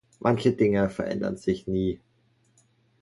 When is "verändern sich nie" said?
0.89-1.99